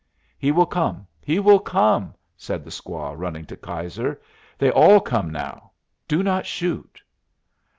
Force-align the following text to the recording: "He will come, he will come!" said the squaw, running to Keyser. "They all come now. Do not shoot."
"He 0.39 0.51
will 0.51 0.65
come, 0.65 1.05
he 1.21 1.39
will 1.39 1.59
come!" 1.59 2.15
said 2.35 2.63
the 2.63 2.71
squaw, 2.71 3.13
running 3.15 3.45
to 3.45 3.55
Keyser. 3.55 4.19
"They 4.57 4.71
all 4.71 4.99
come 4.99 5.29
now. 5.29 5.73
Do 6.07 6.23
not 6.23 6.43
shoot." 6.47 6.99